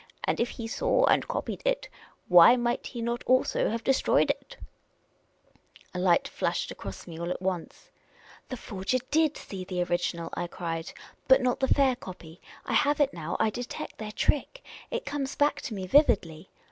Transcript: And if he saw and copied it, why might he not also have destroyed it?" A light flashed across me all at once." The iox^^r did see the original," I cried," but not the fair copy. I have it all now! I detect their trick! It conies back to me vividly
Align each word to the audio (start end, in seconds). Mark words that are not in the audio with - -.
And 0.23 0.39
if 0.39 0.49
he 0.49 0.65
saw 0.67 1.05
and 1.05 1.27
copied 1.27 1.61
it, 1.63 1.87
why 2.27 2.55
might 2.55 2.87
he 2.87 3.03
not 3.03 3.21
also 3.25 3.69
have 3.69 3.83
destroyed 3.83 4.31
it?" 4.31 4.57
A 5.93 5.99
light 5.99 6.27
flashed 6.27 6.71
across 6.71 7.05
me 7.05 7.19
all 7.19 7.29
at 7.29 7.39
once." 7.39 7.91
The 8.49 8.55
iox^^r 8.55 8.99
did 9.11 9.37
see 9.37 9.63
the 9.63 9.83
original," 9.83 10.31
I 10.33 10.47
cried," 10.47 10.91
but 11.27 11.39
not 11.39 11.59
the 11.59 11.67
fair 11.67 11.95
copy. 11.95 12.41
I 12.65 12.73
have 12.73 12.99
it 12.99 13.11
all 13.13 13.21
now! 13.21 13.37
I 13.39 13.51
detect 13.51 13.99
their 13.99 14.11
trick! 14.11 14.65
It 14.89 15.05
conies 15.05 15.35
back 15.37 15.61
to 15.61 15.75
me 15.75 15.85
vividly 15.85 16.49